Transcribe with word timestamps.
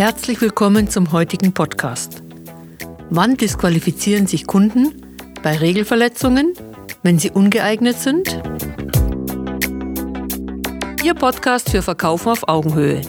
Herzlich 0.00 0.40
willkommen 0.40 0.88
zum 0.88 1.12
heutigen 1.12 1.52
Podcast. 1.52 2.22
Wann 3.10 3.36
disqualifizieren 3.36 4.26
sich 4.26 4.46
Kunden? 4.46 4.94
Bei 5.42 5.58
Regelverletzungen? 5.58 6.54
Wenn 7.02 7.18
sie 7.18 7.30
ungeeignet 7.30 7.98
sind? 7.98 8.40
Ihr 11.04 11.12
Podcast 11.12 11.68
für 11.68 11.82
Verkaufen 11.82 12.30
auf 12.30 12.48
Augenhöhe. 12.48 13.02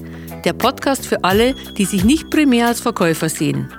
Der 0.43 0.51
Podcast 0.51 1.07
für 1.07 1.23
alle, 1.23 1.53
die 1.77 1.85
sich 1.85 2.03
nicht 2.03 2.29
primär 2.29 2.67
als 2.67 2.81
Verkäufer 2.81 3.29
sehen. 3.29 3.71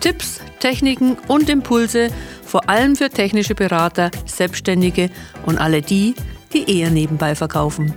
Tipps, 0.00 0.40
Techniken 0.60 1.18
und 1.28 1.50
Impulse, 1.50 2.08
vor 2.42 2.70
allem 2.70 2.96
für 2.96 3.10
technische 3.10 3.54
Berater, 3.54 4.10
Selbstständige 4.24 5.10
und 5.44 5.58
alle 5.58 5.82
die, 5.82 6.14
die 6.54 6.78
eher 6.80 6.88
nebenbei 6.88 7.34
verkaufen. 7.34 7.92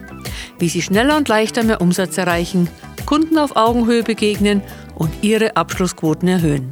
Wie 0.60 0.68
sie 0.68 0.82
schneller 0.82 1.16
und 1.16 1.30
leichter 1.30 1.64
mehr 1.64 1.80
Umsatz 1.80 2.18
erreichen 2.18 2.68
Kunden 3.08 3.38
auf 3.38 3.56
Augenhöhe 3.56 4.04
begegnen 4.04 4.62
und 4.94 5.24
ihre 5.24 5.56
Abschlussquoten 5.56 6.28
erhöhen. 6.28 6.70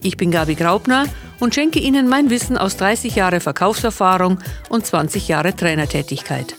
Ich 0.00 0.16
bin 0.16 0.30
Gabi 0.30 0.54
Graubner 0.54 1.04
und 1.40 1.54
schenke 1.54 1.78
Ihnen 1.78 2.08
mein 2.08 2.30
Wissen 2.30 2.56
aus 2.56 2.78
30 2.78 3.14
Jahre 3.14 3.40
Verkaufserfahrung 3.40 4.38
und 4.70 4.86
20 4.86 5.28
Jahre 5.28 5.54
Trainertätigkeit. 5.54 6.56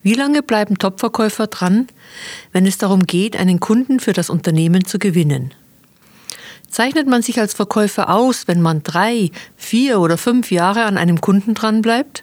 Wie 0.00 0.14
lange 0.14 0.44
bleiben 0.44 0.78
Topverkäufer 0.78 1.48
dran, 1.48 1.88
wenn 2.52 2.66
es 2.66 2.78
darum 2.78 3.04
geht, 3.04 3.36
einen 3.36 3.58
Kunden 3.58 3.98
für 3.98 4.12
das 4.12 4.30
Unternehmen 4.30 4.84
zu 4.84 5.00
gewinnen? 5.00 5.52
Zeichnet 6.70 7.08
man 7.08 7.22
sich 7.22 7.40
als 7.40 7.52
Verkäufer 7.52 8.14
aus, 8.14 8.46
wenn 8.46 8.62
man 8.62 8.84
drei, 8.84 9.32
vier 9.56 9.98
oder 9.98 10.16
fünf 10.16 10.52
Jahre 10.52 10.84
an 10.84 10.96
einem 10.96 11.20
Kunden 11.20 11.54
dranbleibt? 11.54 12.22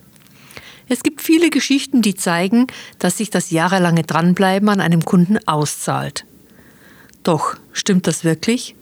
Es 0.89 1.03
gibt 1.03 1.21
viele 1.21 1.49
Geschichten, 1.49 2.01
die 2.01 2.15
zeigen, 2.15 2.67
dass 2.97 3.17
sich 3.17 3.29
das 3.29 3.51
jahrelange 3.51 4.03
Dranbleiben 4.03 4.69
an 4.69 4.79
einem 4.79 5.03
Kunden 5.03 5.37
auszahlt. 5.45 6.25
Doch, 7.23 7.55
stimmt 7.73 8.07
das 8.07 8.23
wirklich? 8.23 8.75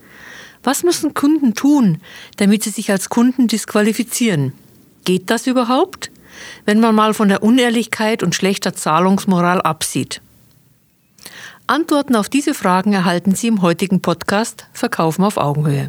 Was 0.63 0.83
müssen 0.83 1.15
Kunden 1.15 1.55
tun, 1.55 1.99
damit 2.37 2.63
sie 2.63 2.69
sich 2.69 2.91
als 2.91 3.09
Kunden 3.09 3.47
disqualifizieren? 3.47 4.53
Geht 5.03 5.31
das 5.31 5.47
überhaupt, 5.47 6.11
wenn 6.65 6.79
man 6.79 6.93
mal 6.93 7.15
von 7.15 7.27
der 7.27 7.41
Unehrlichkeit 7.41 8.21
und 8.21 8.35
schlechter 8.35 8.73
Zahlungsmoral 8.73 9.61
absieht? 9.61 10.21
Antworten 11.65 12.15
auf 12.15 12.29
diese 12.29 12.53
Fragen 12.53 12.93
erhalten 12.93 13.33
Sie 13.33 13.47
im 13.47 13.63
heutigen 13.63 14.01
Podcast 14.01 14.67
Verkaufen 14.73 15.23
auf 15.23 15.37
Augenhöhe. 15.37 15.87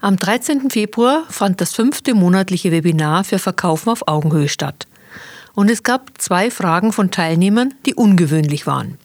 Am 0.00 0.16
13. 0.16 0.70
Februar 0.70 1.24
fand 1.28 1.60
das 1.60 1.74
fünfte 1.74 2.14
monatliche 2.14 2.70
Webinar 2.70 3.24
für 3.24 3.40
Verkaufen 3.40 3.90
auf 3.90 4.06
Augenhöhe 4.06 4.48
statt 4.48 4.86
und 5.54 5.70
es 5.70 5.82
gab 5.82 6.20
zwei 6.20 6.50
Fragen 6.50 6.92
von 6.92 7.10
Teilnehmern, 7.10 7.74
die 7.86 7.94
ungewöhnlich 7.94 8.66
waren. 8.66 8.98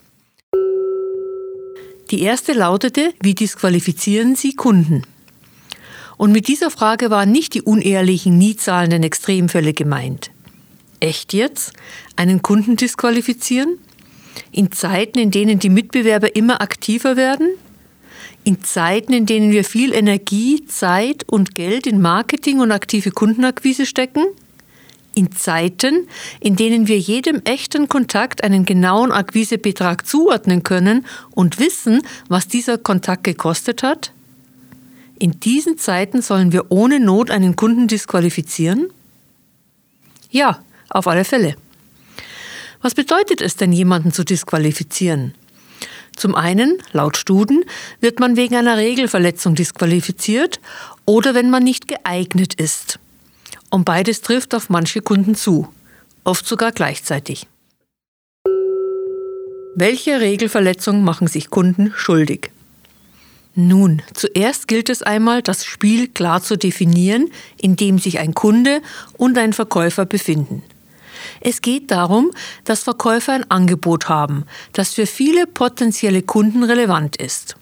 Die 2.12 2.22
erste 2.22 2.54
lautete, 2.54 3.14
wie 3.22 3.36
disqualifizieren 3.36 4.36
Sie 4.36 4.56
Kunden? 4.56 5.04
Und 6.16 6.32
mit 6.32 6.48
dieser 6.48 6.72
Frage 6.72 7.10
waren 7.10 7.32
nicht 7.32 7.54
die 7.54 7.62
unehrlichen, 7.62 8.38
nie 8.38 8.56
zahlenden 8.56 9.04
Extremfälle 9.04 9.74
gemeint. 9.74 10.32
Echt 11.00 11.34
jetzt? 11.34 11.74
Einen 12.16 12.42
Kunden 12.42 12.76
disqualifizieren? 12.76 13.78
In 14.52 14.72
Zeiten, 14.72 15.20
in 15.20 15.32
denen 15.32 15.60
die 15.60 15.70
Mitbewerber 15.70 16.36
immer 16.36 16.62
aktiver 16.62 17.18
werden? 17.18 17.50
In 18.44 18.64
Zeiten, 18.64 19.14
in 19.14 19.26
denen 19.26 19.52
wir 19.52 19.64
viel 19.64 19.94
Energie, 19.94 20.66
Zeit 20.66 21.26
und 21.28 21.54
Geld 21.54 21.86
in 21.86 22.02
Marketing 22.02 22.62
und 22.62 22.72
aktive 22.72 23.12
Kundenakquise 23.12 23.86
stecken? 23.86 24.24
In 25.18 25.32
Zeiten, 25.32 26.08
in 26.40 26.56
denen 26.56 26.88
wir 26.88 27.00
jedem 27.00 27.42
echten 27.44 27.90
Kontakt 27.90 28.44
einen 28.44 28.66
genauen 28.66 29.12
Akquisebetrag 29.12 30.06
zuordnen 30.06 30.62
können 30.62 31.08
und 31.32 31.58
wissen, 31.58 32.04
was 32.30 32.48
dieser 32.48 32.78
Kontakt 32.78 33.24
gekostet 33.24 33.82
hat? 33.82 34.14
In 35.18 35.40
diesen 35.40 35.80
Zeiten 35.80 36.22
sollen 36.22 36.52
wir 36.52 36.72
ohne 36.72 37.00
Not 37.00 37.32
einen 37.32 37.56
Kunden 37.56 37.88
disqualifizieren? 37.88 38.90
Ja, 40.30 40.60
auf 40.90 41.08
alle 41.08 41.26
Fälle. 41.26 41.56
Was 42.84 42.94
bedeutet 42.94 43.42
es 43.42 43.56
denn, 43.56 43.72
jemanden 43.72 44.12
zu 44.12 44.24
disqualifizieren? 44.24 45.34
Zum 46.16 46.36
einen, 46.36 46.78
laut 46.92 47.18
Studien, 47.18 47.66
wird 48.02 48.20
man 48.20 48.36
wegen 48.36 48.56
einer 48.56 48.78
Regelverletzung 48.78 49.56
disqualifiziert 49.56 50.60
oder 51.06 51.34
wenn 51.34 51.50
man 51.50 51.64
nicht 51.64 51.88
geeignet 51.88 52.54
ist. 52.54 53.00
Und 53.70 53.86
beides 53.86 54.22
trifft 54.22 54.56
auf 54.56 54.70
manche 54.70 55.02
Kunden 55.02 55.36
zu, 55.36 55.68
oft 56.24 56.46
sogar 56.46 56.72
gleichzeitig. 56.72 57.48
Welche 59.76 60.20
Regelverletzungen 60.20 61.04
machen 61.04 61.28
sich 61.28 61.50
Kunden 61.50 61.94
schuldig? 61.96 62.52
Nun, 63.54 64.02
zuerst 64.14 64.68
gilt 64.68 64.90
es 64.90 65.02
einmal, 65.02 65.42
das 65.42 65.66
Spiel 65.66 66.08
klar 66.08 66.44
zu 66.44 66.58
definieren, 66.58 67.30
in 67.60 67.76
dem 67.76 67.98
sich 68.00 68.20
ein 68.20 68.34
Kunde 68.34 68.82
und 69.18 69.38
ein 69.38 69.54
Verkäufer 69.54 70.06
befinden. 70.06 70.64
Es 71.42 71.62
geht 71.62 71.92
darum, 71.92 72.32
dass 72.66 72.84
Verkäufer 72.84 73.34
ein 73.34 73.50
Angebot 73.50 74.10
haben, 74.10 74.46
das 74.74 74.94
für 74.94 75.06
viele 75.06 75.48
potenzielle 75.48 76.22
Kunden 76.22 76.64
relevant 76.64 77.16
ist. 77.18 77.56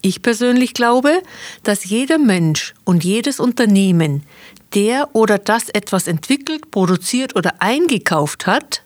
Ich 0.00 0.20
persönlich 0.20 0.74
glaube, 0.74 1.22
dass 1.62 1.84
jeder 1.84 2.18
Mensch 2.18 2.74
und 2.84 3.04
jedes 3.04 3.40
Unternehmen, 3.40 4.22
der 4.74 5.14
oder 5.14 5.38
das 5.38 5.68
etwas 5.68 6.06
entwickelt, 6.06 6.70
produziert 6.70 7.36
oder 7.36 7.54
eingekauft 7.60 8.46
hat, 8.46 8.82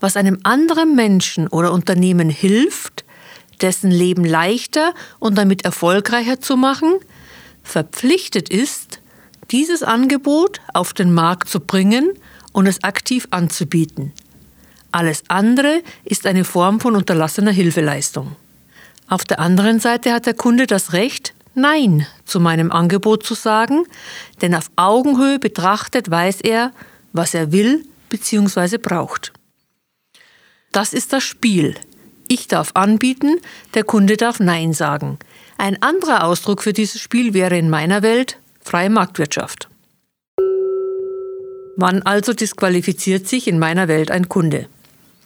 was 0.00 0.16
einem 0.16 0.38
anderen 0.44 0.94
Menschen 0.94 1.48
oder 1.48 1.72
Unternehmen 1.72 2.30
hilft, 2.30 3.04
dessen 3.60 3.90
Leben 3.90 4.24
leichter 4.24 4.94
und 5.18 5.36
damit 5.36 5.64
erfolgreicher 5.64 6.40
zu 6.40 6.56
machen, 6.56 6.94
verpflichtet 7.62 8.48
ist, 8.48 9.00
dieses 9.50 9.82
Angebot 9.82 10.60
auf 10.74 10.92
den 10.92 11.12
Markt 11.12 11.48
zu 11.48 11.60
bringen 11.60 12.12
und 12.52 12.66
es 12.66 12.84
aktiv 12.84 13.26
anzubieten. 13.30 14.12
Alles 14.92 15.24
andere 15.28 15.82
ist 16.04 16.26
eine 16.26 16.44
Form 16.44 16.80
von 16.80 16.96
unterlassener 16.96 17.50
Hilfeleistung. 17.50 18.36
Auf 19.08 19.24
der 19.24 19.38
anderen 19.38 19.80
Seite 19.80 20.12
hat 20.12 20.26
der 20.26 20.34
Kunde 20.34 20.66
das 20.66 20.92
Recht, 20.92 21.34
Nein 21.58 22.06
zu 22.24 22.40
meinem 22.40 22.72
Angebot 22.72 23.24
zu 23.24 23.34
sagen, 23.34 23.84
denn 24.40 24.54
auf 24.54 24.70
Augenhöhe 24.76 25.38
betrachtet 25.38 26.10
weiß 26.10 26.40
er, 26.40 26.72
was 27.12 27.34
er 27.34 27.52
will 27.52 27.84
bzw. 28.08 28.78
braucht. 28.78 29.32
Das 30.72 30.92
ist 30.92 31.12
das 31.12 31.24
Spiel. 31.24 31.74
Ich 32.28 32.46
darf 32.46 32.72
anbieten, 32.74 33.40
der 33.74 33.84
Kunde 33.84 34.16
darf 34.16 34.38
Nein 34.38 34.72
sagen. 34.72 35.18
Ein 35.56 35.82
anderer 35.82 36.24
Ausdruck 36.24 36.62
für 36.62 36.72
dieses 36.72 37.00
Spiel 37.00 37.34
wäre 37.34 37.58
in 37.58 37.70
meiner 37.70 38.02
Welt 38.02 38.38
freie 38.60 38.90
Marktwirtschaft. 38.90 39.68
Wann 41.76 42.02
also 42.02 42.32
disqualifiziert 42.32 43.26
sich 43.28 43.48
in 43.48 43.58
meiner 43.58 43.88
Welt 43.88 44.10
ein 44.10 44.28
Kunde? 44.28 44.68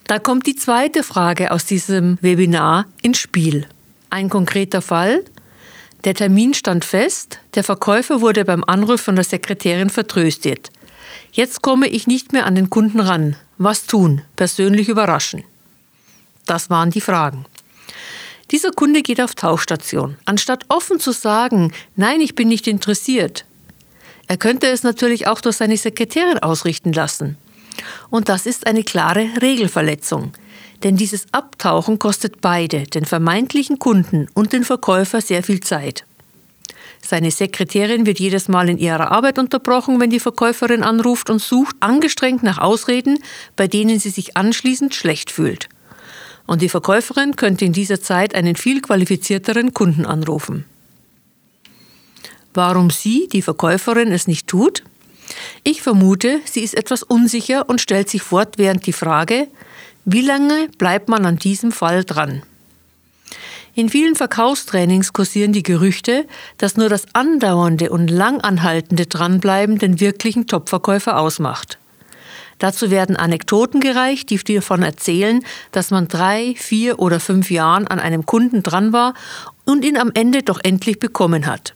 Da 0.05 0.19
kommt 0.19 0.45
die 0.47 0.55
zweite 0.55 1.03
Frage 1.03 1.51
aus 1.51 1.65
diesem 1.65 2.17
Webinar 2.21 2.85
ins 3.01 3.17
Spiel. 3.17 3.67
Ein 4.09 4.29
konkreter 4.29 4.81
Fall. 4.81 5.23
Der 6.03 6.13
Termin 6.13 6.53
stand 6.53 6.83
fest, 6.83 7.39
der 7.55 7.63
Verkäufer 7.63 8.19
wurde 8.19 8.43
beim 8.43 8.63
Anruf 8.65 9.01
von 9.01 9.15
der 9.15 9.23
Sekretärin 9.23 9.89
vertröstet. 9.89 10.69
Jetzt 11.31 11.61
komme 11.61 11.87
ich 11.87 12.07
nicht 12.07 12.33
mehr 12.33 12.45
an 12.45 12.55
den 12.55 12.69
Kunden 12.69 12.99
ran. 12.99 13.37
Was 13.57 13.85
tun? 13.85 14.21
Persönlich 14.35 14.89
überraschen. 14.89 15.43
Das 16.45 16.69
waren 16.69 16.91
die 16.91 17.01
Fragen. 17.01 17.45
Dieser 18.51 18.71
Kunde 18.71 19.01
geht 19.01 19.21
auf 19.21 19.33
Tauchstation. 19.33 20.17
Anstatt 20.25 20.65
offen 20.67 20.99
zu 20.99 21.11
sagen, 21.11 21.71
nein, 21.95 22.19
ich 22.19 22.35
bin 22.35 22.49
nicht 22.49 22.67
interessiert, 22.67 23.45
er 24.27 24.37
könnte 24.37 24.67
es 24.67 24.83
natürlich 24.83 25.27
auch 25.27 25.41
durch 25.41 25.57
seine 25.57 25.77
Sekretärin 25.77 26.39
ausrichten 26.39 26.93
lassen. 26.93 27.37
Und 28.09 28.29
das 28.29 28.45
ist 28.45 28.67
eine 28.67 28.83
klare 28.83 29.29
Regelverletzung. 29.41 30.33
Denn 30.83 30.97
dieses 30.97 31.27
Abtauchen 31.31 31.97
kostet 31.97 32.41
beide, 32.41 32.83
den 32.83 33.05
vermeintlichen 33.05 33.79
Kunden 33.79 34.27
und 34.33 34.51
den 34.51 34.65
Verkäufer, 34.65 35.21
sehr 35.21 35.43
viel 35.43 35.61
Zeit. 35.61 36.05
Seine 37.01 37.31
Sekretärin 37.31 38.05
wird 38.05 38.19
jedes 38.19 38.47
Mal 38.47 38.69
in 38.69 38.77
ihrer 38.77 39.11
Arbeit 39.11 39.37
unterbrochen, 39.37 39.99
wenn 39.99 40.09
die 40.09 40.19
Verkäuferin 40.19 40.83
anruft 40.83 41.29
und 41.29 41.41
sucht 41.41 41.75
angestrengt 41.81 42.43
nach 42.43 42.59
Ausreden, 42.59 43.19
bei 43.55 43.67
denen 43.67 43.99
sie 43.99 44.09
sich 44.09 44.37
anschließend 44.37 44.95
schlecht 44.95 45.31
fühlt. 45.31 45.67
Und 46.47 46.61
die 46.61 46.69
Verkäuferin 46.69 47.35
könnte 47.35 47.65
in 47.65 47.73
dieser 47.73 48.01
Zeit 48.01 48.35
einen 48.35 48.55
viel 48.55 48.81
qualifizierteren 48.81 49.73
Kunden 49.73 50.05
anrufen. 50.05 50.65
Warum 52.53 52.89
sie, 52.89 53.27
die 53.31 53.41
Verkäuferin, 53.41 54.11
es 54.11 54.27
nicht 54.27 54.47
tut? 54.47 54.83
Ich 55.63 55.81
vermute, 55.81 56.39
sie 56.45 56.61
ist 56.61 56.75
etwas 56.75 57.03
unsicher 57.03 57.67
und 57.69 57.81
stellt 57.81 58.09
sich 58.09 58.21
fortwährend 58.21 58.85
die 58.85 58.93
Frage, 58.93 59.47
wie 60.05 60.21
lange 60.21 60.69
bleibt 60.77 61.09
man 61.09 61.25
an 61.25 61.37
diesem 61.37 61.71
Fall 61.71 62.03
dran? 62.03 62.43
In 63.75 63.89
vielen 63.89 64.15
Verkaufstrainings 64.15 65.13
kursieren 65.13 65.51
die 65.51 65.63
Gerüchte, 65.63 66.27
dass 66.57 66.77
nur 66.77 66.89
das 66.89 67.05
andauernde 67.13 67.89
und 67.89 68.07
langanhaltende 68.07 69.07
Dranbleiben 69.07 69.79
den 69.79 69.99
wirklichen 69.99 70.45
Topverkäufer 70.45 71.17
ausmacht. 71.17 71.79
Dazu 72.59 72.91
werden 72.91 73.15
Anekdoten 73.15 73.79
gereicht, 73.79 74.29
die 74.29 74.37
davon 74.37 74.83
erzählen, 74.83 75.43
dass 75.71 75.89
man 75.89 76.07
drei, 76.07 76.53
vier 76.55 76.99
oder 76.99 77.19
fünf 77.19 77.49
Jahren 77.49 77.87
an 77.87 77.99
einem 77.99 78.25
Kunden 78.25 78.61
dran 78.61 78.93
war 78.93 79.15
und 79.65 79.83
ihn 79.83 79.97
am 79.97 80.11
Ende 80.13 80.43
doch 80.43 80.59
endlich 80.63 80.99
bekommen 80.99 81.47
hat. 81.47 81.73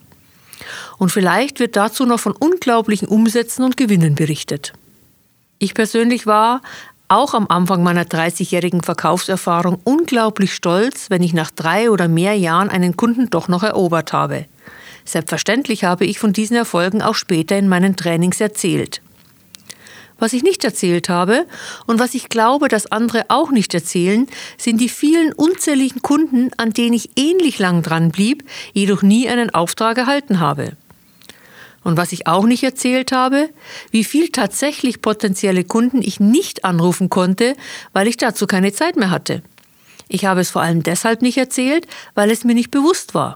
Und 0.97 1.11
vielleicht 1.11 1.59
wird 1.59 1.75
dazu 1.75 2.05
noch 2.05 2.19
von 2.19 2.33
unglaublichen 2.33 3.07
Umsätzen 3.07 3.63
und 3.65 3.75
Gewinnen 3.75 4.15
berichtet. 4.15 4.73
Ich 5.59 5.73
persönlich 5.73 6.27
war 6.27 6.61
auch 7.07 7.33
am 7.33 7.47
Anfang 7.47 7.83
meiner 7.83 8.03
30-jährigen 8.03 8.81
Verkaufserfahrung 8.81 9.79
unglaublich 9.83 10.53
stolz, 10.53 11.09
wenn 11.09 11.23
ich 11.23 11.33
nach 11.33 11.51
drei 11.51 11.89
oder 11.89 12.07
mehr 12.07 12.35
Jahren 12.35 12.69
einen 12.69 12.97
Kunden 12.97 13.29
doch 13.29 13.47
noch 13.47 13.63
erobert 13.63 14.13
habe. 14.13 14.45
Selbstverständlich 15.05 15.85
habe 15.85 16.05
ich 16.05 16.19
von 16.19 16.33
diesen 16.33 16.57
Erfolgen 16.57 17.01
auch 17.01 17.15
später 17.15 17.57
in 17.57 17.69
meinen 17.69 17.95
Trainings 17.95 18.41
erzählt. 18.41 19.01
Was 20.19 20.33
ich 20.33 20.43
nicht 20.43 20.63
erzählt 20.63 21.09
habe 21.09 21.45
und 21.85 21.99
was 21.99 22.15
ich 22.15 22.29
glaube, 22.29 22.67
dass 22.67 22.91
andere 22.91 23.25
auch 23.29 23.51
nicht 23.51 23.73
erzählen, 23.73 24.27
sind 24.57 24.81
die 24.81 24.89
vielen 24.89 25.31
unzähligen 25.31 26.01
Kunden, 26.01 26.49
an 26.57 26.71
denen 26.71 26.93
ich 26.93 27.11
ähnlich 27.15 27.59
lang 27.59 27.83
dran 27.83 28.09
blieb, 28.11 28.43
jedoch 28.73 29.03
nie 29.03 29.29
einen 29.29 29.53
Auftrag 29.53 29.97
erhalten 29.97 30.39
habe. 30.39 30.75
Und 31.83 31.97
was 31.97 32.11
ich 32.11 32.27
auch 32.27 32.45
nicht 32.45 32.63
erzählt 32.63 33.11
habe, 33.11 33.49
wie 33.91 34.03
viel 34.03 34.29
tatsächlich 34.29 35.01
potenzielle 35.01 35.63
Kunden 35.63 36.01
ich 36.01 36.19
nicht 36.19 36.65
anrufen 36.65 37.09
konnte, 37.09 37.55
weil 37.93 38.07
ich 38.07 38.17
dazu 38.17 38.47
keine 38.47 38.73
Zeit 38.73 38.95
mehr 38.95 39.11
hatte. 39.11 39.41
Ich 40.09 40.25
habe 40.25 40.41
es 40.41 40.49
vor 40.49 40.61
allem 40.61 40.83
deshalb 40.83 41.21
nicht 41.21 41.37
erzählt, 41.37 41.87
weil 42.15 42.31
es 42.31 42.43
mir 42.43 42.53
nicht 42.53 42.71
bewusst 42.71 43.13
war. 43.13 43.35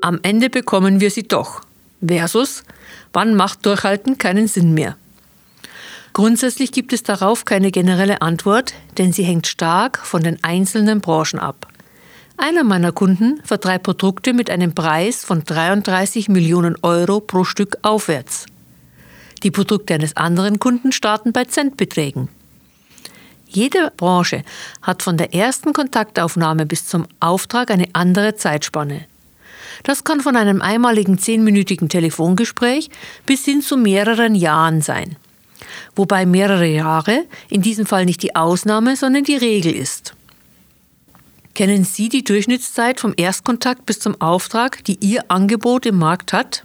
Am 0.00 0.20
Ende 0.22 0.50
bekommen 0.50 1.00
wir 1.00 1.10
sie 1.10 1.24
doch. 1.24 1.62
Versus, 2.06 2.62
wann 3.12 3.34
macht 3.34 3.64
Durchhalten 3.64 4.18
keinen 4.18 4.46
Sinn 4.46 4.74
mehr? 4.74 4.96
Grundsätzlich 6.12 6.72
gibt 6.72 6.92
es 6.92 7.02
darauf 7.02 7.44
keine 7.44 7.70
generelle 7.70 8.22
Antwort, 8.22 8.74
denn 8.98 9.12
sie 9.12 9.24
hängt 9.24 9.46
stark 9.46 9.98
von 9.98 10.22
den 10.22 10.42
einzelnen 10.42 11.00
Branchen 11.00 11.38
ab. 11.38 11.66
Einer 12.38 12.64
meiner 12.64 12.92
Kunden 12.92 13.40
vertreibt 13.44 13.84
Produkte 13.84 14.34
mit 14.34 14.50
einem 14.50 14.74
Preis 14.74 15.24
von 15.24 15.42
33 15.44 16.28
Millionen 16.28 16.76
Euro 16.82 17.20
pro 17.20 17.44
Stück 17.44 17.78
aufwärts. 17.82 18.44
Die 19.42 19.50
Produkte 19.50 19.94
eines 19.94 20.16
anderen 20.16 20.58
Kunden 20.58 20.92
starten 20.92 21.32
bei 21.32 21.44
Centbeträgen. 21.44 22.28
Jede 23.48 23.90
Branche 23.96 24.42
hat 24.82 25.02
von 25.02 25.16
der 25.16 25.34
ersten 25.34 25.72
Kontaktaufnahme 25.72 26.66
bis 26.66 26.86
zum 26.86 27.06
Auftrag 27.20 27.70
eine 27.70 27.88
andere 27.94 28.34
Zeitspanne. 28.34 29.06
Das 29.82 30.04
kann 30.04 30.20
von 30.20 30.36
einem 30.36 30.60
einmaligen 30.60 31.18
zehnminütigen 31.18 31.88
Telefongespräch 31.88 32.90
bis 33.24 33.44
hin 33.44 33.62
zu 33.62 33.76
mehreren 33.76 34.34
Jahren 34.34 34.82
sein. 34.82 35.16
Wobei 35.94 36.26
mehrere 36.26 36.66
Jahre 36.66 37.24
in 37.48 37.62
diesem 37.62 37.86
Fall 37.86 38.04
nicht 38.04 38.22
die 38.22 38.36
Ausnahme, 38.36 38.96
sondern 38.96 39.24
die 39.24 39.36
Regel 39.36 39.74
ist. 39.74 40.15
Kennen 41.56 41.84
Sie 41.84 42.10
die 42.10 42.22
Durchschnittszeit 42.22 43.00
vom 43.00 43.14
Erstkontakt 43.16 43.86
bis 43.86 43.98
zum 43.98 44.20
Auftrag, 44.20 44.84
die 44.84 44.98
Ihr 45.00 45.24
Angebot 45.28 45.86
im 45.86 45.96
Markt 45.96 46.34
hat? 46.34 46.64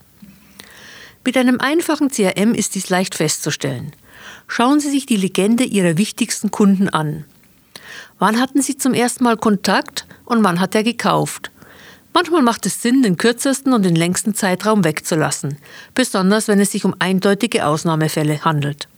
Mit 1.23 1.37
einem 1.37 1.61
einfachen 1.61 2.09
CRM 2.09 2.53
ist 2.53 2.75
dies 2.75 2.89
leicht 2.89 3.15
festzustellen. 3.15 3.93
Schauen 4.49 4.81
Sie 4.81 4.89
sich 4.89 5.05
die 5.05 5.15
Legende 5.15 5.63
Ihrer 5.63 5.97
wichtigsten 5.97 6.51
Kunden 6.51 6.89
an. 6.89 7.23
Wann 8.19 8.37
hatten 8.37 8.61
Sie 8.61 8.75
zum 8.75 8.93
ersten 8.93 9.23
Mal 9.23 9.37
Kontakt 9.37 10.07
und 10.25 10.43
wann 10.43 10.59
hat 10.59 10.75
er 10.75 10.83
gekauft? 10.83 11.51
Manchmal 12.11 12.41
macht 12.41 12.65
es 12.65 12.81
Sinn, 12.81 13.01
den 13.01 13.15
kürzesten 13.15 13.71
und 13.71 13.85
den 13.85 13.95
längsten 13.95 14.35
Zeitraum 14.35 14.83
wegzulassen, 14.83 15.57
besonders 15.95 16.49
wenn 16.49 16.59
es 16.59 16.73
sich 16.73 16.83
um 16.83 16.97
eindeutige 16.99 17.65
Ausnahmefälle 17.65 18.43
handelt. 18.43 18.89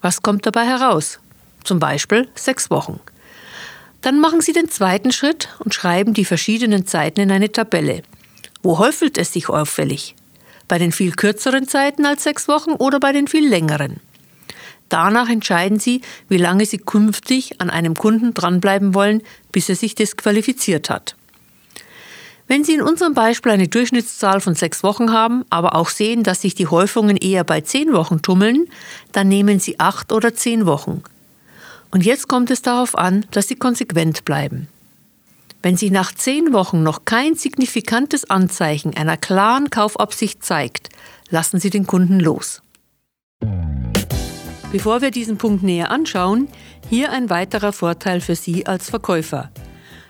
Was 0.00 0.22
kommt 0.22 0.46
dabei 0.46 0.64
heraus? 0.64 1.18
Zum 1.64 1.80
Beispiel 1.80 2.30
sechs 2.34 2.70
Wochen. 2.70 2.98
Dann 4.02 4.18
machen 4.18 4.40
Sie 4.40 4.52
den 4.52 4.68
zweiten 4.68 5.12
Schritt 5.12 5.48
und 5.60 5.74
schreiben 5.74 6.12
die 6.12 6.24
verschiedenen 6.24 6.86
Zeiten 6.86 7.20
in 7.20 7.30
eine 7.30 7.52
Tabelle. 7.52 8.02
Wo 8.62 8.78
häufelt 8.78 9.16
es 9.16 9.32
sich 9.32 9.48
auffällig? 9.48 10.16
Bei 10.66 10.78
den 10.78 10.92
viel 10.92 11.12
kürzeren 11.12 11.68
Zeiten 11.68 12.04
als 12.04 12.24
sechs 12.24 12.48
Wochen 12.48 12.72
oder 12.72 12.98
bei 12.98 13.12
den 13.12 13.28
viel 13.28 13.48
längeren? 13.48 14.00
Danach 14.88 15.28
entscheiden 15.28 15.78
Sie, 15.78 16.02
wie 16.28 16.36
lange 16.36 16.66
Sie 16.66 16.78
künftig 16.78 17.60
an 17.60 17.70
einem 17.70 17.94
Kunden 17.94 18.34
dranbleiben 18.34 18.92
wollen, 18.92 19.22
bis 19.52 19.68
er 19.68 19.76
sich 19.76 19.94
disqualifiziert 19.94 20.90
hat. 20.90 21.16
Wenn 22.48 22.64
Sie 22.64 22.74
in 22.74 22.82
unserem 22.82 23.14
Beispiel 23.14 23.52
eine 23.52 23.68
Durchschnittszahl 23.68 24.40
von 24.40 24.54
sechs 24.54 24.82
Wochen 24.82 25.12
haben, 25.12 25.44
aber 25.48 25.76
auch 25.76 25.88
sehen, 25.88 26.24
dass 26.24 26.42
sich 26.42 26.54
die 26.54 26.66
Häufungen 26.66 27.16
eher 27.16 27.44
bei 27.44 27.60
zehn 27.60 27.92
Wochen 27.92 28.20
tummeln, 28.20 28.66
dann 29.12 29.28
nehmen 29.28 29.60
Sie 29.60 29.78
acht 29.78 30.12
oder 30.12 30.34
zehn 30.34 30.66
Wochen. 30.66 31.02
Und 31.92 32.04
jetzt 32.04 32.26
kommt 32.26 32.50
es 32.50 32.62
darauf 32.62 32.98
an, 32.98 33.24
dass 33.30 33.48
Sie 33.48 33.54
konsequent 33.54 34.24
bleiben. 34.24 34.66
Wenn 35.62 35.76
sich 35.76 35.92
nach 35.92 36.12
zehn 36.12 36.52
Wochen 36.52 36.82
noch 36.82 37.04
kein 37.04 37.36
signifikantes 37.36 38.28
Anzeichen 38.28 38.96
einer 38.96 39.16
klaren 39.16 39.70
Kaufabsicht 39.70 40.44
zeigt, 40.44 40.88
lassen 41.30 41.60
Sie 41.60 41.70
den 41.70 41.86
Kunden 41.86 42.18
los. 42.18 42.60
Bevor 44.72 45.00
wir 45.02 45.12
diesen 45.12 45.36
Punkt 45.36 45.62
näher 45.62 45.90
anschauen, 45.90 46.48
hier 46.88 47.12
ein 47.12 47.28
weiterer 47.30 47.72
Vorteil 47.72 48.22
für 48.22 48.34
Sie 48.34 48.66
als 48.66 48.90
Verkäufer. 48.90 49.52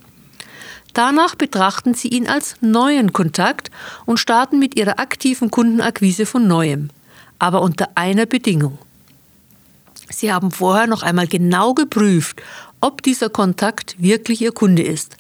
Danach 0.96 1.36
betrachten 1.36 1.94
Sie 1.94 2.08
ihn 2.08 2.25
als 2.25 2.56
neuen 2.62 3.12
Kontakt 3.12 3.70
und 4.06 4.18
starten 4.18 4.60
mit 4.60 4.78
Ihrer 4.78 4.98
aktiven 4.98 5.52
Kundenakquise 5.52 6.25
von 6.25 6.48
neuem, 6.48 6.90
aber 7.38 7.62
unter 7.62 7.90
einer 7.96 8.25
Bedingung. 8.25 8.78
Sie 10.10 10.32
haben 10.32 10.52
vorher 10.52 10.88
noch 10.88 11.04
einmal 11.04 11.28
genau 11.28 11.74
geprüft, 11.74 12.42
ob 12.80 13.02
dieser 13.02 13.30
Kontakt 13.30 14.02
wirklich 14.02 14.42
Ihr 14.42 14.54
Kunde 14.54 14.84
ist, 14.84 15.18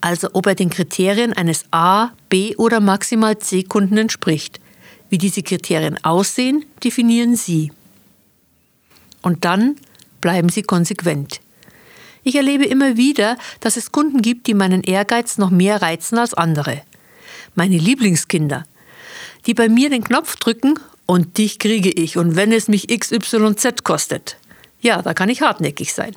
also 0.00 0.28
ob 0.32 0.46
er 0.46 0.56
den 0.56 0.70
Kriterien 0.70 1.32
eines 1.32 1.66
A, 1.70 2.10
B 2.28 2.56
oder 2.56 2.80
maximal 2.80 3.38
C-Kunden 3.38 3.98
entspricht. 3.98 4.58
Wie 5.08 5.18
diese 5.18 5.44
Kriterien 5.44 6.02
aussehen, 6.04 6.64
definieren 6.82 7.36
Sie. 7.36 7.70
Und 9.22 9.44
dann 9.44 9.76
bleiben 10.20 10.48
Sie 10.48 10.62
konsequent. 10.62 11.41
Ich 12.24 12.36
erlebe 12.36 12.64
immer 12.64 12.96
wieder, 12.96 13.36
dass 13.60 13.76
es 13.76 13.92
Kunden 13.92 14.22
gibt, 14.22 14.46
die 14.46 14.54
meinen 14.54 14.82
Ehrgeiz 14.82 15.38
noch 15.38 15.50
mehr 15.50 15.82
reizen 15.82 16.18
als 16.18 16.34
andere. 16.34 16.82
Meine 17.54 17.78
Lieblingskinder, 17.78 18.64
die 19.46 19.54
bei 19.54 19.68
mir 19.68 19.90
den 19.90 20.04
Knopf 20.04 20.36
drücken 20.36 20.78
und 21.06 21.38
dich 21.38 21.58
kriege 21.58 21.90
ich 21.90 22.16
und 22.16 22.36
wenn 22.36 22.52
es 22.52 22.68
mich 22.68 22.86
XYZ 22.88 23.82
kostet. 23.84 24.36
Ja, 24.80 25.02
da 25.02 25.14
kann 25.14 25.28
ich 25.28 25.42
hartnäckig 25.42 25.92
sein. 25.92 26.14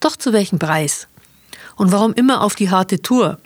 Doch 0.00 0.16
zu 0.16 0.32
welchem 0.32 0.58
Preis? 0.58 1.08
Und 1.76 1.92
warum 1.92 2.14
immer 2.14 2.42
auf 2.42 2.54
die 2.54 2.70
harte 2.70 3.02
Tour? 3.02 3.38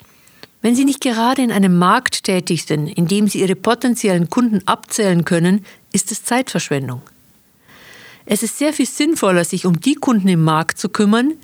Wenn 0.63 0.77
Sie 0.77 0.85
nicht 0.85 1.01
gerade 1.01 1.43
in 1.43 1.51
einem 1.51 1.77
Markt 1.77 2.25
tätig 2.25 2.65
sind, 2.65 2.87
in 2.87 3.09
dem 3.09 3.27
Sie 3.27 3.41
Ihre 3.41 3.57
potenziellen 3.57 4.31
Kunden 4.31 4.67
abzählen 4.67 5.25
können, 5.25 5.65
ist 5.93 6.13
es 6.13 6.25
Zeitverschwendung. 6.25 7.03
Es 8.25 8.43
ist 8.43 8.59
sehr 8.59 8.73
viel 8.73 8.87
sinnvoller, 8.87 9.45
sich 9.45 9.67
um 9.67 9.81
die 9.81 9.97
Kunden 9.97 10.29
im 10.29 10.45
Markt 10.45 10.79
zu 10.79 10.89
kümmern, 10.89 11.35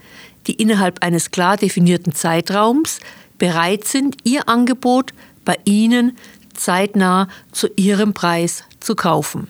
die 0.48 0.54
innerhalb 0.54 1.04
eines 1.04 1.30
klar 1.30 1.56
definierten 1.56 2.14
Zeitraums 2.14 3.00
bereit 3.38 3.84
sind, 3.84 4.16
ihr 4.24 4.48
Angebot 4.48 5.12
bei 5.44 5.56
Ihnen 5.64 6.16
zeitnah 6.54 7.28
zu 7.52 7.68
Ihrem 7.76 8.14
Preis 8.14 8.64
zu 8.80 8.96
kaufen. 8.96 9.48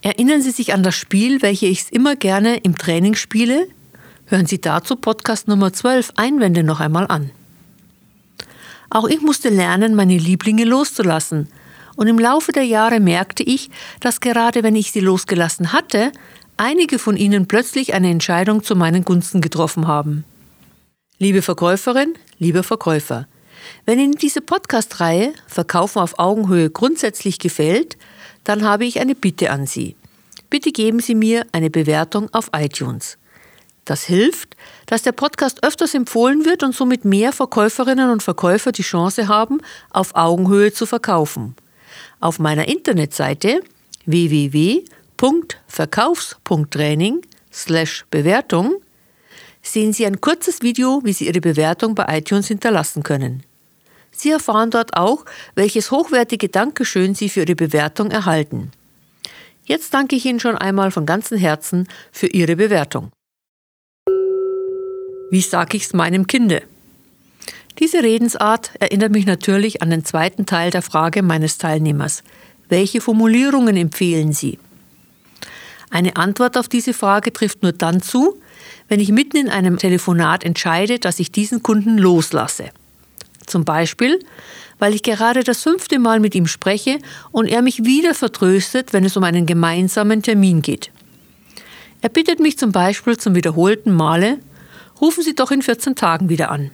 Erinnern 0.00 0.40
Sie 0.40 0.50
sich 0.50 0.72
an 0.72 0.82
das 0.82 0.94
Spiel, 0.94 1.42
welches 1.42 1.68
ich 1.68 1.92
immer 1.92 2.16
gerne 2.16 2.56
im 2.58 2.78
Training 2.78 3.14
spiele? 3.14 3.66
Hören 4.26 4.46
Sie 4.46 4.60
dazu 4.60 4.96
Podcast 4.96 5.48
Nummer 5.48 5.72
12 5.72 6.12
Einwände 6.16 6.62
noch 6.62 6.80
einmal 6.80 7.06
an. 7.08 7.30
Auch 8.90 9.08
ich 9.08 9.20
musste 9.20 9.48
lernen, 9.48 9.94
meine 9.94 10.16
Lieblinge 10.16 10.64
loszulassen. 10.64 11.48
Und 11.96 12.06
im 12.06 12.18
Laufe 12.18 12.52
der 12.52 12.64
Jahre 12.64 13.00
merkte 13.00 13.42
ich, 13.42 13.70
dass 14.00 14.20
gerade 14.20 14.62
wenn 14.62 14.76
ich 14.76 14.92
sie 14.92 15.00
losgelassen 15.00 15.72
hatte, 15.72 16.12
einige 16.56 16.98
von 16.98 17.16
ihnen 17.16 17.46
plötzlich 17.46 17.94
eine 17.94 18.10
Entscheidung 18.10 18.62
zu 18.62 18.76
meinen 18.76 19.04
Gunsten 19.04 19.40
getroffen 19.40 19.86
haben. 19.86 20.24
Liebe 21.18 21.42
Verkäuferin, 21.42 22.14
lieber 22.38 22.62
Verkäufer, 22.62 23.26
wenn 23.86 23.98
Ihnen 23.98 24.12
diese 24.12 24.40
Podcast-Reihe 24.40 25.32
Verkaufen 25.46 26.00
auf 26.00 26.18
Augenhöhe 26.18 26.70
grundsätzlich 26.70 27.38
gefällt, 27.38 27.96
dann 28.44 28.62
habe 28.62 28.84
ich 28.84 29.00
eine 29.00 29.14
Bitte 29.14 29.50
an 29.50 29.66
Sie. 29.66 29.96
Bitte 30.50 30.70
geben 30.70 31.00
Sie 31.00 31.14
mir 31.14 31.46
eine 31.52 31.70
Bewertung 31.70 32.28
auf 32.32 32.50
iTunes. 32.54 33.16
Das 33.84 34.04
hilft, 34.04 34.56
dass 34.86 35.02
der 35.02 35.12
Podcast 35.12 35.62
öfters 35.62 35.94
empfohlen 35.94 36.44
wird 36.44 36.62
und 36.62 36.74
somit 36.74 37.04
mehr 37.04 37.32
Verkäuferinnen 37.32 38.10
und 38.10 38.22
Verkäufer 38.22 38.72
die 38.72 38.82
Chance 38.82 39.28
haben, 39.28 39.60
auf 39.90 40.14
Augenhöhe 40.14 40.72
zu 40.72 40.86
verkaufen. 40.86 41.54
Auf 42.20 42.38
meiner 42.38 42.66
Internetseite 42.68 43.62
www.verkaufs.training 45.18 47.22
Bewertung 48.10 48.74
sehen 49.62 49.92
Sie 49.92 50.06
ein 50.06 50.20
kurzes 50.20 50.62
Video, 50.62 51.00
wie 51.04 51.12
Sie 51.12 51.26
Ihre 51.26 51.40
Bewertung 51.40 51.94
bei 51.94 52.18
iTunes 52.18 52.48
hinterlassen 52.48 53.02
können. 53.02 53.42
Sie 54.10 54.30
erfahren 54.30 54.70
dort 54.70 54.96
auch, 54.96 55.24
welches 55.54 55.90
hochwertige 55.90 56.48
Dankeschön 56.48 57.14
Sie 57.14 57.28
für 57.28 57.40
Ihre 57.40 57.54
Bewertung 57.54 58.10
erhalten. 58.10 58.72
Jetzt 59.64 59.94
danke 59.94 60.16
ich 60.16 60.26
Ihnen 60.26 60.40
schon 60.40 60.56
einmal 60.56 60.90
von 60.90 61.06
ganzem 61.06 61.38
Herzen 61.38 61.88
für 62.12 62.26
Ihre 62.26 62.56
Bewertung. 62.56 63.10
Wie 65.30 65.40
sag 65.40 65.74
ich's 65.74 65.94
meinem 65.94 66.26
Kinde? 66.26 66.62
Diese 67.78 68.02
Redensart 68.02 68.72
erinnert 68.78 69.10
mich 69.10 69.26
natürlich 69.26 69.82
an 69.82 69.90
den 69.90 70.04
zweiten 70.04 70.46
Teil 70.46 70.70
der 70.70 70.82
Frage 70.82 71.22
meines 71.22 71.58
Teilnehmers. 71.58 72.22
Welche 72.68 73.00
Formulierungen 73.00 73.76
empfehlen 73.76 74.32
Sie? 74.32 74.58
Eine 75.94 76.16
Antwort 76.16 76.58
auf 76.58 76.66
diese 76.66 76.92
Frage 76.92 77.32
trifft 77.32 77.62
nur 77.62 77.70
dann 77.70 78.02
zu, 78.02 78.40
wenn 78.88 78.98
ich 78.98 79.12
mitten 79.12 79.36
in 79.36 79.48
einem 79.48 79.78
Telefonat 79.78 80.42
entscheide, 80.42 80.98
dass 80.98 81.20
ich 81.20 81.30
diesen 81.30 81.62
Kunden 81.62 81.98
loslasse. 81.98 82.70
Zum 83.46 83.64
Beispiel, 83.64 84.18
weil 84.80 84.92
ich 84.92 85.04
gerade 85.04 85.44
das 85.44 85.62
fünfte 85.62 86.00
Mal 86.00 86.18
mit 86.18 86.34
ihm 86.34 86.48
spreche 86.48 86.98
und 87.30 87.46
er 87.46 87.62
mich 87.62 87.84
wieder 87.84 88.12
vertröstet, 88.12 88.92
wenn 88.92 89.04
es 89.04 89.16
um 89.16 89.22
einen 89.22 89.46
gemeinsamen 89.46 90.20
Termin 90.20 90.62
geht. 90.62 90.90
Er 92.00 92.08
bittet 92.08 92.40
mich 92.40 92.58
zum 92.58 92.72
Beispiel 92.72 93.16
zum 93.16 93.36
wiederholten 93.36 93.94
Male, 93.94 94.40
rufen 95.00 95.22
Sie 95.22 95.36
doch 95.36 95.52
in 95.52 95.62
14 95.62 95.94
Tagen 95.94 96.28
wieder 96.28 96.50
an. 96.50 96.72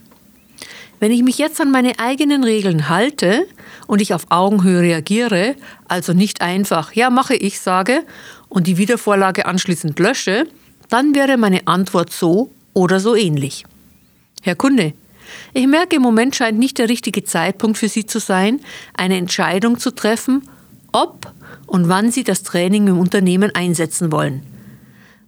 Wenn 0.98 1.12
ich 1.12 1.22
mich 1.22 1.36
jetzt 1.36 1.60
an 1.60 1.70
meine 1.70 1.98
eigenen 1.98 2.42
Regeln 2.42 2.88
halte 2.88 3.46
und 3.86 4.00
ich 4.00 4.14
auf 4.14 4.26
Augenhöhe 4.30 4.80
reagiere, 4.80 5.56
also 5.88 6.14
nicht 6.14 6.40
einfach 6.40 6.94
Ja 6.94 7.10
mache 7.10 7.34
ich 7.34 7.60
sage 7.60 8.02
und 8.50 8.66
die 8.66 8.76
Wiedervorlage 8.76 9.46
anschließend 9.46 9.98
lösche, 9.98 10.46
dann 10.90 11.14
wäre 11.14 11.38
meine 11.38 11.66
Antwort 11.66 12.12
so 12.12 12.50
oder 12.74 13.00
so 13.00 13.16
ähnlich. 13.16 13.64
Herr 14.42 14.56
Kunde, 14.56 14.92
ich 15.54 15.66
merke, 15.66 15.96
im 15.96 16.02
Moment 16.02 16.36
scheint 16.36 16.58
nicht 16.58 16.78
der 16.78 16.88
richtige 16.88 17.24
Zeitpunkt 17.24 17.78
für 17.78 17.88
Sie 17.88 18.04
zu 18.04 18.18
sein, 18.18 18.60
eine 18.94 19.16
Entscheidung 19.16 19.78
zu 19.78 19.94
treffen, 19.94 20.42
ob 20.92 21.32
und 21.66 21.88
wann 21.88 22.10
Sie 22.10 22.24
das 22.24 22.42
Training 22.42 22.88
im 22.88 22.98
Unternehmen 22.98 23.54
einsetzen 23.54 24.12
wollen. 24.12 24.42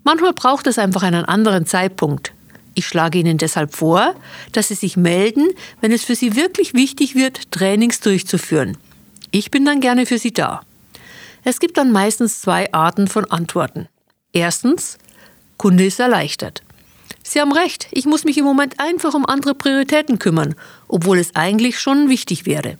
Manchmal 0.04 0.32
braucht 0.32 0.66
es 0.66 0.78
einfach 0.78 1.04
einen 1.04 1.24
anderen 1.24 1.64
Zeitpunkt. 1.66 2.32
Ich 2.74 2.86
schlage 2.86 3.18
Ihnen 3.18 3.38
deshalb 3.38 3.74
vor, 3.74 4.14
dass 4.50 4.68
Sie 4.68 4.74
sich 4.74 4.96
melden, 4.96 5.50
wenn 5.80 5.92
es 5.92 6.04
für 6.04 6.16
Sie 6.16 6.34
wirklich 6.34 6.74
wichtig 6.74 7.14
wird, 7.14 7.52
Trainings 7.52 8.00
durchzuführen. 8.00 8.76
Ich 9.30 9.50
bin 9.50 9.64
dann 9.64 9.80
gerne 9.80 10.06
für 10.06 10.18
Sie 10.18 10.32
da. 10.32 10.62
Es 11.44 11.58
gibt 11.58 11.76
dann 11.76 11.90
meistens 11.90 12.40
zwei 12.40 12.72
Arten 12.72 13.08
von 13.08 13.24
Antworten. 13.30 13.88
Erstens, 14.32 14.98
Kunde 15.56 15.84
ist 15.84 15.98
erleichtert. 15.98 16.62
Sie 17.24 17.40
haben 17.40 17.52
recht, 17.52 17.88
ich 17.90 18.06
muss 18.06 18.24
mich 18.24 18.38
im 18.38 18.44
Moment 18.44 18.78
einfach 18.78 19.14
um 19.14 19.26
andere 19.26 19.54
Prioritäten 19.54 20.18
kümmern, 20.18 20.54
obwohl 20.88 21.18
es 21.18 21.34
eigentlich 21.34 21.80
schon 21.80 22.08
wichtig 22.08 22.46
wäre. 22.46 22.78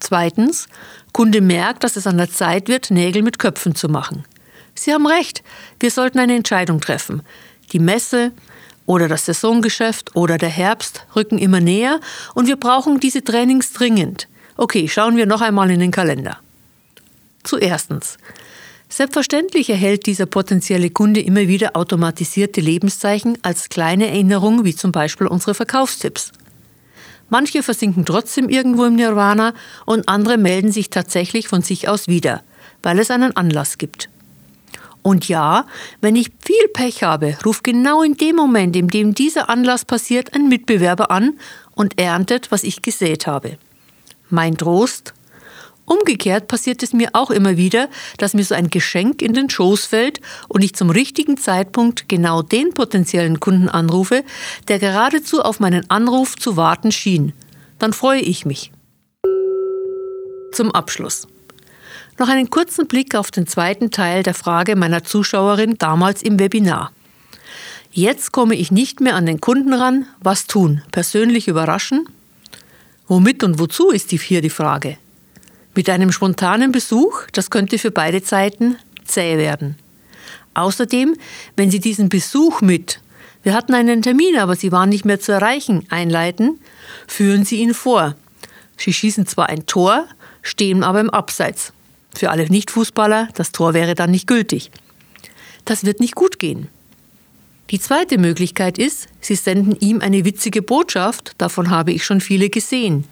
Zweitens, 0.00 0.68
Kunde 1.12 1.40
merkt, 1.40 1.84
dass 1.84 1.96
es 1.96 2.06
an 2.06 2.18
der 2.18 2.30
Zeit 2.30 2.68
wird, 2.68 2.90
Nägel 2.90 3.22
mit 3.22 3.38
Köpfen 3.38 3.74
zu 3.74 3.88
machen. 3.88 4.24
Sie 4.74 4.92
haben 4.92 5.06
recht, 5.06 5.42
wir 5.80 5.90
sollten 5.90 6.18
eine 6.18 6.34
Entscheidung 6.34 6.80
treffen. 6.80 7.22
Die 7.72 7.78
Messe 7.78 8.32
oder 8.86 9.08
das 9.08 9.26
Saisongeschäft 9.26 10.16
oder 10.16 10.38
der 10.38 10.48
Herbst 10.48 11.06
rücken 11.14 11.38
immer 11.38 11.60
näher 11.60 12.00
und 12.34 12.46
wir 12.46 12.56
brauchen 12.56 13.00
diese 13.00 13.22
Trainings 13.22 13.72
dringend. 13.72 14.28
Okay, 14.56 14.88
schauen 14.88 15.16
wir 15.16 15.26
noch 15.26 15.40
einmal 15.40 15.70
in 15.70 15.80
den 15.80 15.90
Kalender. 15.90 16.38
Zuerstens, 17.44 18.18
Selbstverständlich 18.92 19.70
erhält 19.70 20.04
dieser 20.04 20.26
potenzielle 20.26 20.90
Kunde 20.90 21.20
immer 21.20 21.48
wieder 21.48 21.76
automatisierte 21.76 22.60
Lebenszeichen 22.60 23.38
als 23.40 23.70
kleine 23.70 24.08
Erinnerung, 24.08 24.66
wie 24.66 24.74
zum 24.74 24.92
Beispiel 24.92 25.26
unsere 25.26 25.54
Verkaufstipps. 25.54 26.30
Manche 27.30 27.62
versinken 27.62 28.04
trotzdem 28.04 28.50
irgendwo 28.50 28.84
im 28.84 28.96
Nirvana 28.96 29.54
und 29.86 30.10
andere 30.10 30.36
melden 30.36 30.70
sich 30.72 30.90
tatsächlich 30.90 31.48
von 31.48 31.62
sich 31.62 31.88
aus 31.88 32.06
wieder, 32.06 32.42
weil 32.82 32.98
es 32.98 33.10
einen 33.10 33.34
Anlass 33.34 33.78
gibt. 33.78 34.10
Und 35.00 35.26
ja, 35.26 35.66
wenn 36.02 36.14
ich 36.14 36.30
viel 36.44 36.68
Pech 36.74 37.02
habe, 37.02 37.38
ruft 37.46 37.64
genau 37.64 38.02
in 38.02 38.18
dem 38.18 38.36
Moment, 38.36 38.76
in 38.76 38.88
dem 38.88 39.14
dieser 39.14 39.48
Anlass 39.48 39.86
passiert, 39.86 40.34
ein 40.34 40.50
Mitbewerber 40.50 41.10
an 41.10 41.38
und 41.74 41.98
erntet, 41.98 42.50
was 42.50 42.62
ich 42.62 42.82
gesät 42.82 43.26
habe. 43.26 43.56
Mein 44.28 44.58
Trost, 44.58 45.14
Umgekehrt 45.84 46.48
passiert 46.48 46.82
es 46.82 46.92
mir 46.92 47.10
auch 47.12 47.30
immer 47.30 47.56
wieder, 47.56 47.88
dass 48.16 48.34
mir 48.34 48.44
so 48.44 48.54
ein 48.54 48.70
Geschenk 48.70 49.20
in 49.20 49.34
den 49.34 49.50
Schoß 49.50 49.86
fällt 49.86 50.20
und 50.48 50.62
ich 50.62 50.74
zum 50.74 50.90
richtigen 50.90 51.36
Zeitpunkt 51.36 52.08
genau 52.08 52.42
den 52.42 52.72
potenziellen 52.72 53.40
Kunden 53.40 53.68
anrufe, 53.68 54.24
der 54.68 54.78
geradezu 54.78 55.42
auf 55.42 55.60
meinen 55.60 55.90
Anruf 55.90 56.36
zu 56.36 56.56
warten 56.56 56.92
schien. 56.92 57.32
Dann 57.78 57.92
freue 57.92 58.20
ich 58.20 58.46
mich. 58.46 58.70
Zum 60.52 60.70
Abschluss. 60.70 61.26
Noch 62.18 62.28
einen 62.28 62.50
kurzen 62.50 62.86
Blick 62.86 63.14
auf 63.16 63.30
den 63.30 63.46
zweiten 63.46 63.90
Teil 63.90 64.22
der 64.22 64.34
Frage 64.34 64.76
meiner 64.76 65.02
Zuschauerin 65.02 65.78
damals 65.78 66.22
im 66.22 66.38
Webinar. 66.38 66.92
Jetzt 67.90 68.32
komme 68.32 68.54
ich 68.54 68.70
nicht 68.70 69.00
mehr 69.00 69.16
an 69.16 69.26
den 69.26 69.40
Kunden 69.40 69.74
ran. 69.74 70.06
Was 70.20 70.46
tun? 70.46 70.82
Persönlich 70.92 71.48
überraschen? 71.48 72.08
Womit 73.08 73.42
und 73.42 73.58
wozu 73.58 73.90
ist 73.90 74.10
hier 74.10 74.40
die 74.40 74.50
Frage. 74.50 74.96
Mit 75.74 75.88
einem 75.88 76.12
spontanen 76.12 76.70
Besuch, 76.70 77.22
das 77.32 77.50
könnte 77.50 77.78
für 77.78 77.90
beide 77.90 78.22
Zeiten 78.22 78.76
zäh 79.04 79.38
werden. 79.38 79.76
Außerdem, 80.54 81.16
wenn 81.56 81.70
Sie 81.70 81.80
diesen 81.80 82.08
Besuch 82.10 82.60
mit 82.60 83.00
Wir 83.42 83.54
hatten 83.54 83.74
einen 83.74 84.02
Termin, 84.02 84.36
aber 84.36 84.54
Sie 84.54 84.70
waren 84.70 84.90
nicht 84.90 85.04
mehr 85.04 85.18
zu 85.18 85.32
erreichen 85.32 85.86
einleiten, 85.88 86.60
führen 87.08 87.44
Sie 87.44 87.56
ihn 87.56 87.72
vor. 87.72 88.16
Sie 88.76 88.92
schießen 88.92 89.26
zwar 89.26 89.48
ein 89.48 89.66
Tor, 89.66 90.06
stehen 90.42 90.84
aber 90.84 91.00
im 91.00 91.10
Abseits. 91.10 91.72
Für 92.14 92.30
alle 92.30 92.46
Nichtfußballer, 92.46 93.28
das 93.34 93.52
Tor 93.52 93.72
wäre 93.72 93.94
dann 93.94 94.10
nicht 94.10 94.26
gültig. 94.26 94.70
Das 95.64 95.84
wird 95.84 96.00
nicht 96.00 96.14
gut 96.14 96.38
gehen. 96.38 96.68
Die 97.70 97.80
zweite 97.80 98.18
Möglichkeit 98.18 98.76
ist, 98.76 99.08
Sie 99.22 99.36
senden 99.36 99.76
ihm 99.80 100.02
eine 100.02 100.26
witzige 100.26 100.60
Botschaft, 100.60 101.32
davon 101.38 101.70
habe 101.70 101.92
ich 101.92 102.04
schon 102.04 102.20
viele 102.20 102.50
gesehen, 102.50 103.06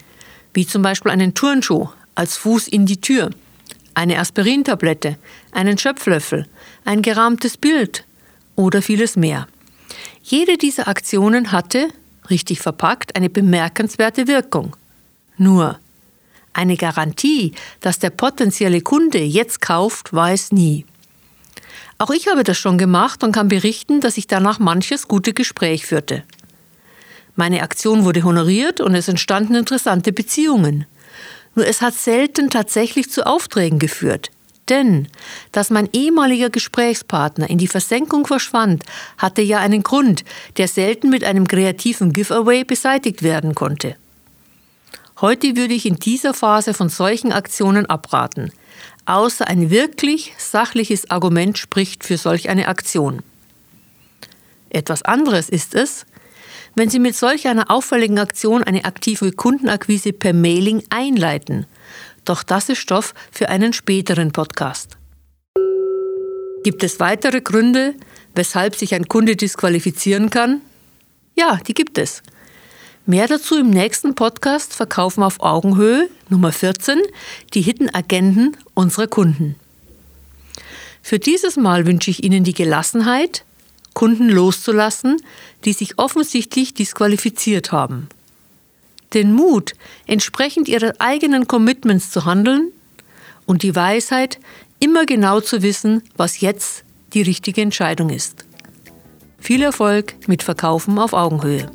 wie 0.52 0.67
zum 0.67 0.83
Beispiel 0.83 1.12
einen 1.12 1.33
Turnschuh, 1.33 1.88
als 2.21 2.37
Fuß 2.37 2.69
in 2.69 2.85
die 2.85 3.00
Tür, 3.00 3.31
eine 3.95 4.19
Aspirintablette, 4.19 5.17
einen 5.53 5.79
Schöpflöffel, 5.79 6.47
ein 6.85 7.00
gerahmtes 7.00 7.57
Bild 7.57 8.05
oder 8.57 8.83
vieles 8.83 9.17
mehr. 9.17 9.49
Jede 10.23 10.59
dieser 10.59 10.87
Aktionen 10.87 11.50
hatte, 11.50 11.89
richtig 12.29 12.61
verpackt, 12.61 13.17
eine 13.17 13.31
bemerkenswerte 13.31 14.29
Wirkung. 14.29 14.77
Nur, 15.39 15.79
eine 16.53 16.77
Garantie, 16.77 17.55
dass 17.81 17.99
der 17.99 18.11
potenzielle 18.11 18.83
Kunde 18.83 19.21
jetzt 19.23 19.62
kauft, 19.62 20.12
war 20.12 20.31
es 20.31 20.53
nie. 20.53 20.85
Auch 21.97 22.11
ich 22.11 22.29
habe 22.29 22.45
das 22.45 22.59
schon 22.59 22.77
gemacht 22.77 23.25
und 23.25 23.33
kann 23.33 23.49
berichten, 23.49 24.03
dass 24.03 24.19
ich 24.19 24.27
danach 24.27 24.59
manches 24.59 25.09
gute 25.09 25.33
Gespräch 25.33 25.87
führte. 25.87 26.23
Meine 27.35 27.62
Aktion 27.62 28.05
wurde 28.05 28.25
honoriert 28.25 28.83
und 28.83 28.95
es 28.95 29.09
entstanden 29.09 29.55
interessante 29.55 30.12
Beziehungen. 30.12 30.85
Nur 31.54 31.66
es 31.66 31.83
hat 31.83 31.95
selten 31.95 32.50
tatsächlich 32.50 33.11
zu 33.11 33.26
Aufträgen 33.26 33.78
geführt. 33.78 34.30
Denn, 34.69 35.09
dass 35.50 35.71
mein 35.71 35.88
ehemaliger 35.92 36.49
Gesprächspartner 36.49 37.50
in 37.50 37.59
die 37.59 37.66
Versenkung 37.66 38.26
verschwand, 38.26 38.85
hatte 39.19 39.42
ja 39.42 39.59
einen 39.59 39.83
Grund, 39.83 40.25
der 40.59 40.69
selten 40.69 41.11
mit 41.11 41.25
einem 41.25 41.49
kreativen 41.49 42.12
Giveaway 42.12 42.62
beseitigt 42.62 43.23
werden 43.23 43.57
konnte. 43.57 43.97
Heute 45.21 45.57
würde 45.57 45.75
ich 45.75 45.87
in 45.87 45.97
dieser 45.97 46.35
Phase 46.35 46.73
von 46.73 46.88
solchen 46.88 47.33
Aktionen 47.33 47.87
abraten, 47.87 48.52
außer 49.07 49.47
ein 49.49 49.71
wirklich 49.71 50.35
sachliches 50.38 51.11
Argument 51.11 51.59
spricht 51.59 52.04
für 52.04 52.16
solch 52.16 52.49
eine 52.49 52.69
Aktion. 52.69 53.23
Etwas 54.71 55.02
anderes 55.02 55.49
ist 55.49 55.75
es, 55.75 56.07
wenn 56.75 56.91
Sie 56.91 56.99
mit 56.99 57.17
solch 57.17 57.47
einer 57.49 57.71
auffälligen 57.71 58.19
Aktion 58.19 58.62
eine 58.62 58.85
aktive 58.85 59.33
Kundenakquise 59.33 60.12
per 60.12 60.33
Mailing 60.33 60.83
einleiten. 60.91 61.67
Doch 62.25 62.43
das 62.43 62.69
ist 62.69 62.79
Stoff 62.79 63.15
für 63.31 63.49
einen 63.49 63.73
späteren 63.73 64.33
Podcast. 64.33 64.97
Gibt 66.62 66.85
es 66.85 67.00
weitere 67.00 67.41
Gründe, 67.41 67.95
weshalb 68.35 68.77
sich 68.77 68.95
ein 68.95 69.09
Kunde 69.09 69.37
disqualifizieren 69.37 70.31
kann? 70.31 70.61
Ja, 71.35 71.59
die 71.67 71.75
gibt 71.75 71.97
es. 71.97 72.23
Mehr 73.07 73.27
dazu 73.27 73.59
im 73.59 73.71
nächsten 73.71 74.15
Podcast 74.15 74.75
Verkaufen 74.75 75.23
auf 75.23 75.41
Augenhöhe 75.41 76.09
Nummer 76.29 76.53
14, 76.53 77.00
die 77.55 77.62
Hidden 77.62 77.93
Agenten 77.95 78.57
unserer 78.75 79.07
Kunden. 79.07 79.57
Für 81.03 81.19
dieses 81.19 81.57
Mal 81.57 81.87
wünsche 81.87 82.11
ich 82.11 82.23
Ihnen 82.23 82.45
die 82.45 82.53
Gelassenheit, 82.53 83.45
Kunden 83.95 84.29
loszulassen, 84.29 85.17
die 85.64 85.73
sich 85.73 85.99
offensichtlich 85.99 86.75
disqualifiziert 86.75 87.73
haben. 87.73 88.09
Den 89.12 89.33
Mut, 89.33 89.73
entsprechend 90.07 90.69
ihrer 90.69 90.93
eigenen 90.99 91.47
Commitments 91.49 92.11
zu 92.11 92.25
handeln 92.25 92.73
und 93.47 93.62
die 93.62 93.75
Weisheit, 93.75 94.38
immer 94.79 95.05
genau 95.05 95.40
zu 95.40 95.62
wissen, 95.62 96.02
was 96.17 96.40
jetzt 96.40 96.85
die 97.12 97.23
richtige 97.23 97.61
Entscheidung 97.61 98.11
ist. 98.11 98.45
Viel 99.38 99.62
Erfolg 99.62 100.14
mit 100.29 100.43
Verkaufen 100.43 100.99
auf 100.99 101.12
Augenhöhe. 101.12 101.71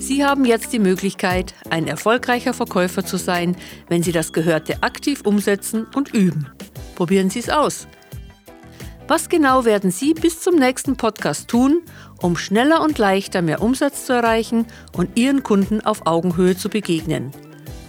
Sie 0.00 0.24
haben 0.24 0.44
jetzt 0.44 0.72
die 0.72 0.78
Möglichkeit, 0.78 1.54
ein 1.70 1.86
erfolgreicher 1.86 2.52
Verkäufer 2.52 3.04
zu 3.04 3.18
sein, 3.18 3.56
wenn 3.88 4.02
Sie 4.02 4.10
das 4.10 4.32
Gehörte 4.32 4.82
aktiv 4.82 5.20
umsetzen 5.24 5.86
und 5.94 6.12
üben. 6.12 6.48
Probieren 6.96 7.30
Sie 7.30 7.38
es 7.38 7.50
aus. 7.50 7.86
Was 9.08 9.30
genau 9.30 9.64
werden 9.64 9.90
Sie 9.90 10.12
bis 10.12 10.38
zum 10.42 10.56
nächsten 10.56 10.98
Podcast 10.98 11.48
tun, 11.48 11.80
um 12.20 12.36
schneller 12.36 12.82
und 12.82 12.98
leichter 12.98 13.40
mehr 13.40 13.62
Umsatz 13.62 14.04
zu 14.04 14.12
erreichen 14.12 14.66
und 14.92 15.18
Ihren 15.18 15.42
Kunden 15.42 15.80
auf 15.80 16.06
Augenhöhe 16.06 16.58
zu 16.58 16.68
begegnen? 16.68 17.32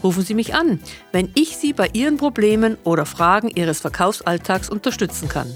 Rufen 0.01 0.23
Sie 0.23 0.33
mich 0.33 0.55
an, 0.55 0.79
wenn 1.11 1.29
ich 1.35 1.57
Sie 1.57 1.73
bei 1.73 1.89
Ihren 1.91 2.15
Problemen 2.15 2.77
oder 2.85 3.05
Fragen 3.05 3.49
Ihres 3.49 3.81
Verkaufsalltags 3.81 4.69
unterstützen 4.69 5.27
kann. 5.27 5.53